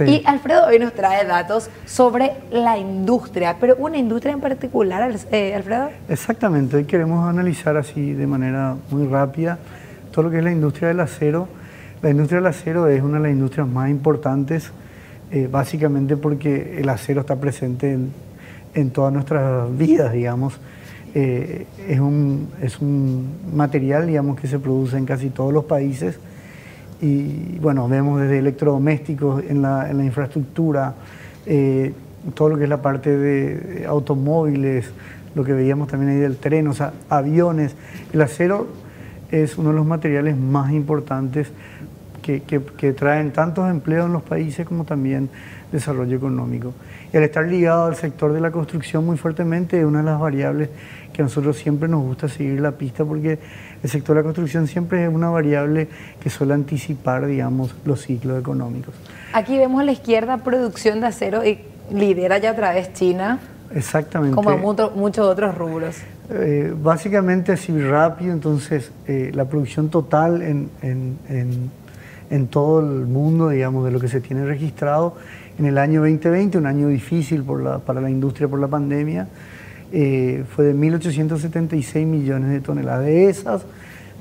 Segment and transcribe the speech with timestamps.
[0.00, 5.54] Y Alfredo hoy nos trae datos sobre la industria, pero una industria en particular, eh,
[5.54, 5.90] Alfredo.
[6.08, 9.58] Exactamente, hoy queremos analizar así de manera muy rápida
[10.12, 11.48] todo lo que es la industria del acero.
[12.02, 14.70] La industria del acero es una de las industrias más importantes,
[15.30, 17.98] eh, básicamente porque el acero está presente
[18.74, 20.58] en, todas nuestras vidas, digamos.
[21.14, 26.18] Eh, es, un, es un material, digamos, que se produce en casi todos los países
[27.00, 30.94] y bueno, vemos desde electrodomésticos en la, en la infraestructura,
[31.46, 31.92] eh,
[32.34, 34.90] todo lo que es la parte de automóviles,
[35.34, 37.74] lo que veíamos también ahí del tren, o sea, aviones.
[38.12, 38.68] El acero
[39.30, 41.50] es uno de los materiales más importantes
[42.24, 45.28] que, que, traen tantos empleos en los países como también
[45.70, 46.72] desarrollo económico.
[47.12, 50.18] Y al estar ligado al sector de la construcción muy fuertemente es una de las
[50.18, 50.70] variables
[51.12, 53.38] que a nosotros siempre nos gusta seguir la pista porque
[53.82, 58.40] el sector de la construcción siempre es una variable que suele anticipar, digamos, los ciclos
[58.40, 58.94] económicos.
[59.34, 61.58] Aquí vemos a la izquierda producción de acero y
[61.92, 63.38] lidera ya otra vez China.
[63.74, 64.34] Exactamente.
[64.34, 65.96] Como muchos otros rubros.
[66.30, 71.70] Eh, básicamente así rápido, entonces eh, la producción total en, en,
[72.48, 75.16] todo el mundo, digamos, de lo que se tiene registrado
[75.58, 79.28] en el año 2020, un año difícil por la, para la industria por la pandemia,
[79.92, 83.04] eh, fue de 1.876 millones de toneladas.
[83.04, 83.64] De esas,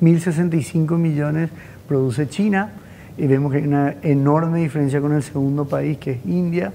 [0.01, 1.49] 1.065 millones
[1.87, 2.73] produce China
[3.17, 6.71] y vemos que hay una enorme diferencia con el segundo país que es India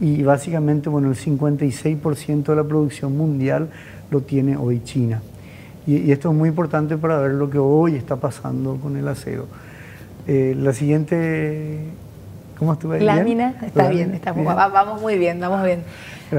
[0.00, 3.68] y básicamente bueno, el 56% de la producción mundial
[4.10, 5.22] lo tiene hoy China.
[5.86, 9.46] Y, esto es muy importante para ver lo que hoy está pasando con el acero.
[10.28, 11.80] Eh, la siguiente,
[12.58, 13.00] ¿cómo estuve?
[13.00, 15.82] Lámina, está bien, está, vamos muy bien, vamos bien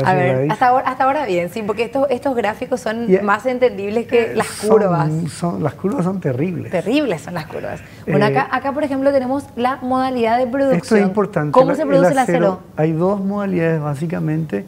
[0.06, 4.08] a ver, hasta ahora, hasta ahora bien, sí, porque estos, estos gráficos son más entendibles
[4.08, 5.10] que las curvas.
[5.32, 6.72] Son, las curvas son terribles.
[6.72, 7.82] Terribles son las curvas.
[8.06, 10.82] Bueno, acá, eh, acá, por ejemplo, tenemos la modalidad de producción.
[10.82, 11.52] Esto es importante.
[11.52, 14.66] ¿Cómo se produce el acero, Hay dos modalidades, básicamente,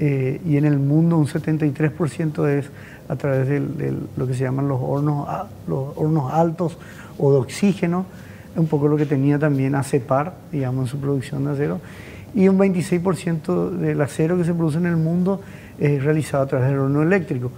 [0.00, 2.70] eh, y en el mundo un 73% es
[3.08, 5.28] a través de, lo que se llaman los hornos,
[5.68, 6.78] los hornos altos
[7.18, 8.06] o de oxígeno,
[8.56, 11.80] un poco lo que tenía también ACEPAR, digamos, en su producción de acero
[12.34, 15.40] y un 26% del acero que se produce en el mundo
[15.78, 17.50] es realizado a través del horno eléctrico.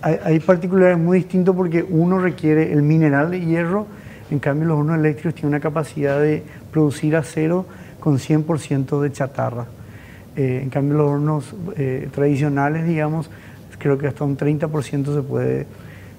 [0.00, 3.86] Hay, particulares muy distintos porque uno requiere el mineral de hierro,
[4.32, 6.42] en cambio los hornos eléctricos tienen una capacidad de
[6.72, 7.66] producir acero
[8.00, 9.66] con 100% de chatarra.
[10.34, 13.30] Eh, en cambio los hornos eh, tradicionales, digamos,
[13.78, 15.66] creo que hasta un 30% se puede,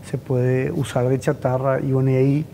[0.10, 2.46] se puede usar de chatarra y bueno, ahí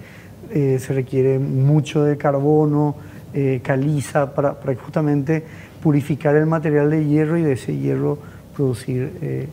[0.51, 2.95] eh, se requiere mucho de carbono,
[3.35, 5.43] eh, caliza para, justamente
[5.83, 8.17] purificar el material de hierro y de ese hierro
[8.55, 9.47] producir eh,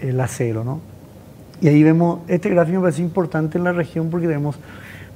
[0.00, 0.64] el acero.
[0.64, 0.80] ¿no?
[1.60, 4.56] Y ahí vemos, este gráfico me parece importante en la región porque vemos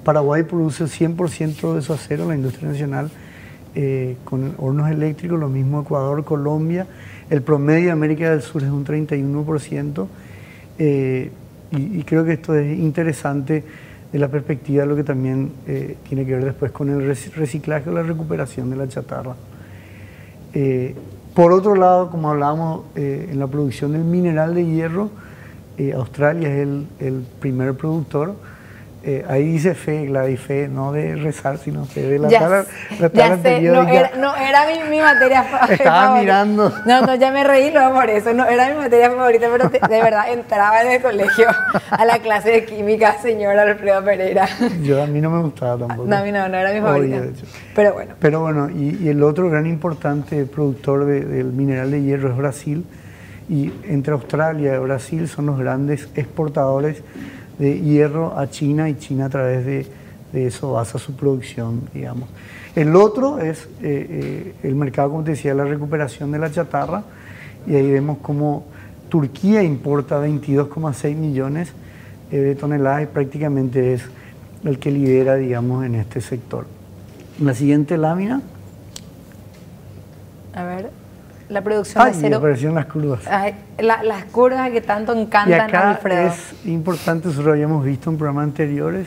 [0.04, 3.10] Paraguay produce 100% de su acero la industria nacional
[4.25, 6.87] con hornos eléctricos, lo mismo Ecuador, Colombia,
[7.28, 10.06] el promedio de América del Sur es un 31%,
[10.78, 13.65] y, y creo que esto es interesante
[14.16, 17.91] de la perspectiva de lo que también eh, tiene que ver después con el reciclaje
[17.91, 19.37] o la recuperación de la chatarra.
[20.54, 20.94] Eh,
[21.34, 25.10] por otro lado, como hablábamos eh, en la producción del mineral de hierro,
[25.94, 28.37] Australia es el, el primer productor
[29.08, 32.66] eh, ahí dice fe, Gladys, fe, no de rezar, sino fe de la ya, la
[33.06, 35.74] no era, no era mi, mi materia favorita.
[35.74, 36.72] Estaba mirando.
[36.84, 40.02] No, no, ya me reí, no por eso, no era mi materia favorita, pero de
[40.02, 41.46] verdad entraba en el colegio
[41.88, 44.48] a la clase de química, señora Alfredo Pereira.
[44.82, 46.08] Yo a mí no me gustaba tampoco.
[46.08, 47.22] No, a mí no, no era mi favorita.
[47.76, 48.14] pero bueno.
[48.18, 52.84] Pero bueno, y, el otro gran importante productor del mineral de hierro es Brasil,
[53.48, 57.04] y entre Australia y Brasil son los grandes exportadores
[57.58, 59.86] de hierro a China y China a través de,
[60.32, 62.28] eso basa su producción, digamos.
[62.74, 67.04] El otro es eh, eh, el mercado, como te decía, la recuperación de la chatarra
[67.66, 68.66] y ahí vemos cómo
[69.08, 71.72] Turquía importa 22,6 millones
[72.30, 74.02] eh, de toneladas y prácticamente es
[74.64, 76.66] el que lidera, digamos, en este sector.
[77.40, 78.42] La siguiente lámina.
[80.54, 81.05] A ver.
[81.48, 82.37] La producción de acero.
[82.39, 83.21] aparecieron las curvas.
[83.78, 86.28] las curvas que tanto encantan y acá Alfredo.
[86.28, 89.07] Es importante, nosotros habíamos visto en programas anteriores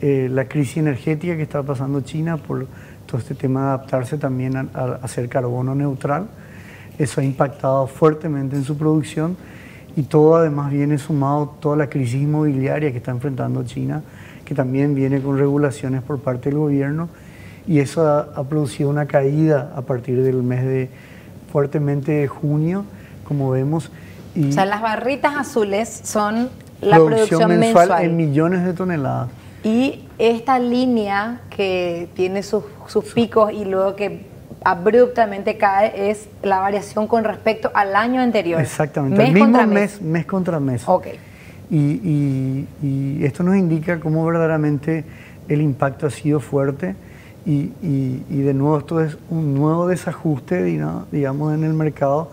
[0.00, 2.66] eh, la crisis energética que está pasando China por
[3.06, 4.68] todo este tema de adaptarse también a,
[5.00, 6.26] a, ser carbono neutral.
[6.98, 9.36] Eso ha impactado fuertemente en su producción
[9.96, 14.02] y todo además viene sumado toda la crisis inmobiliaria que está enfrentando China,
[14.44, 17.08] que también viene con regulaciones por parte del gobierno
[17.66, 20.90] y eso ha producido una caída a partir del mes de
[21.52, 22.84] fuertemente de junio,
[23.24, 23.90] como vemos.
[24.34, 26.48] Y o sea, las barritas azules son
[26.80, 29.28] la producción, mensual, en millones de toneladas.
[29.62, 32.64] Y esta línea que tiene sus,
[33.14, 34.26] picos y luego que
[34.64, 38.60] abruptamente cae es la variación con respecto al año anterior.
[38.60, 40.82] Exactamente, mes el mismo contra mes, mes, contra mes.
[40.86, 41.06] Ok.
[41.70, 42.66] Y,
[43.24, 45.04] esto nos indica cómo verdaderamente
[45.48, 46.96] el impacto ha sido fuerte
[47.44, 52.30] y, de nuevo esto es un nuevo desajuste, digamos, en el mercado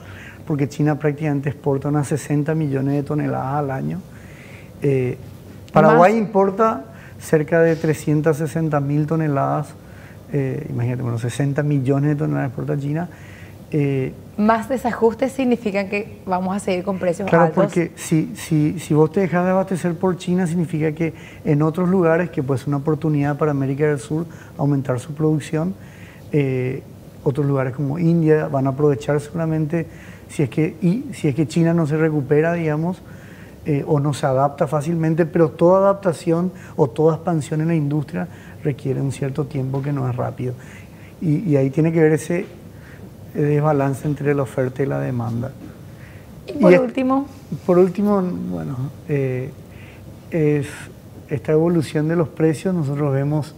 [0.49, 4.01] porque China prácticamente exporta unas 60 millones de toneladas al año.
[4.81, 5.15] Eh,
[5.71, 6.85] Paraguay importa
[7.19, 9.75] cerca de 360 mil toneladas,
[10.33, 13.09] eh, imagínate, bueno, 60 millones de toneladas exporta China.
[13.71, 17.55] Eh, más desajustes significan que vamos a seguir con precios claro, altos.
[17.55, 21.13] Claro, porque si, si, si vos te dejas de abastecer por China, significa que
[21.45, 24.25] en otros lugares, que puede ser una oportunidad para América del Sur
[24.57, 25.75] aumentar su producción,
[27.23, 29.87] otros lugares como India van a aprovechar seguramente
[30.29, 33.01] si es que, y, si es que China no se recupera, digamos,
[33.65, 38.27] eh, o no se adapta fácilmente, pero toda adaptación o toda expansión en la industria
[38.63, 40.53] requiere un cierto tiempo que no es rápido.
[41.21, 42.45] Y, ahí tiene que ver ese
[43.33, 45.51] desbalance entre la oferta y la demanda.
[46.47, 47.27] Y por último.
[47.65, 49.49] Por último, bueno, eh,
[50.31, 50.67] es
[51.29, 53.55] esta evolución de los precios, nosotros vemos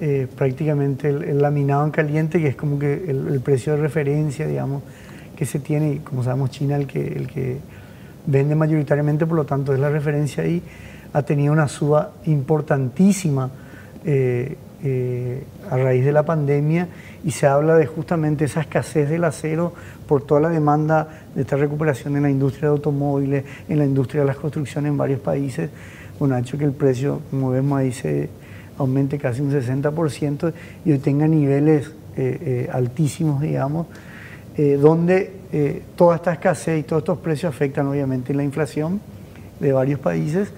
[0.00, 4.46] eh, prácticamente el, laminado en caliente, que es como que el, el precio de referencia,
[4.46, 4.82] digamos,
[5.36, 7.58] que se tiene, y como sabemos China el que, el que
[8.26, 10.62] vende mayoritariamente, por lo tanto es la referencia ahí,
[11.12, 13.50] ha tenido una suba importantísima
[14.04, 16.88] eh, eh, a raíz de la pandemia
[17.24, 19.72] y se habla de justamente esa escasez del acero
[20.06, 24.22] por toda la demanda de esta recuperación en la industria de automóviles, en la industria
[24.22, 25.70] de las construcciones en varios países,
[26.18, 28.28] bueno, ha hecho que el precio, como vemos ahí, se
[28.76, 30.52] aumente casi un 60%
[30.84, 33.86] y hoy tenga niveles eh, altísimos, digamos,
[34.58, 39.00] eh, donde eh, toda esta escasez y todos estos precios afectan obviamente la inflación
[39.60, 40.52] de varios países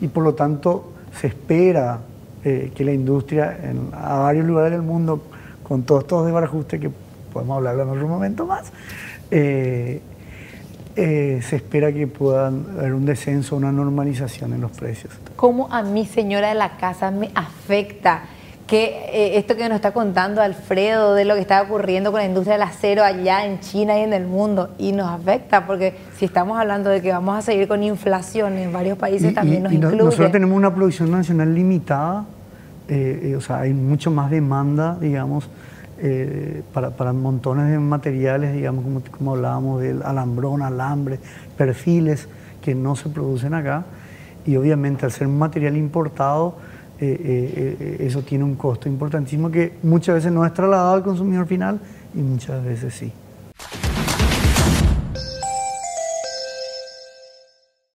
[0.00, 2.00] y por lo tanto se espera
[2.44, 5.22] eh, que la industria en, a varios lugares del mundo,
[5.62, 6.90] con todos estos desbarajustes que
[7.32, 8.72] podemos hablar en otro momento más,
[9.30, 10.00] se
[11.40, 15.14] espera que puedan haber un descenso, una normalización en los precios.
[15.36, 18.24] ¿Cómo a mi señora de la casa me afecta?
[18.66, 22.26] Que eh, esto que nos está contando Alfredo de lo que está ocurriendo con la
[22.26, 26.24] industria del acero allá en China y en el mundo y nos afecta porque si
[26.24, 29.96] estamos hablando de que vamos a seguir con inflación en varios países también nos incluye.
[29.96, 32.24] Nosotros tenemos una producción nacional limitada,
[32.88, 35.48] eh, eh, o sea, hay mucho más demanda, digamos,
[36.72, 41.20] para, para, montones de materiales, digamos, como, como hablábamos del alambrón, alambre,
[41.56, 42.26] perfiles
[42.60, 43.84] que no se producen acá
[44.44, 46.56] y obviamente al ser un material importado,
[47.04, 51.46] eh, eh, eso tiene un costo importantísimo que muchas veces no es trasladado al consumidor
[51.46, 51.80] final
[52.14, 53.12] y muchas veces sí.